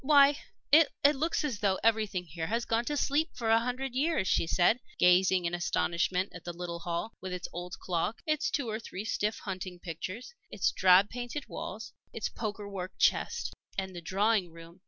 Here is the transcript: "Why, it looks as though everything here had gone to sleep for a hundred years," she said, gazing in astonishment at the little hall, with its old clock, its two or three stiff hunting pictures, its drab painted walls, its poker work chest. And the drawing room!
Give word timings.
"Why, 0.03 0.39
it 0.71 0.89
looks 1.15 1.43
as 1.43 1.59
though 1.59 1.77
everything 1.83 2.25
here 2.25 2.47
had 2.47 2.65
gone 2.65 2.85
to 2.85 2.97
sleep 2.97 3.29
for 3.35 3.51
a 3.51 3.59
hundred 3.59 3.93
years," 3.93 4.27
she 4.27 4.47
said, 4.47 4.79
gazing 4.97 5.45
in 5.45 5.53
astonishment 5.53 6.31
at 6.33 6.43
the 6.43 6.53
little 6.57 6.79
hall, 6.79 7.13
with 7.21 7.31
its 7.31 7.47
old 7.53 7.77
clock, 7.77 8.23
its 8.25 8.49
two 8.49 8.67
or 8.67 8.79
three 8.79 9.05
stiff 9.05 9.37
hunting 9.37 9.77
pictures, 9.77 10.33
its 10.49 10.71
drab 10.71 11.11
painted 11.11 11.45
walls, 11.47 11.93
its 12.13 12.29
poker 12.29 12.67
work 12.67 12.93
chest. 12.97 13.53
And 13.77 13.95
the 13.95 14.01
drawing 14.01 14.49
room! 14.51 14.79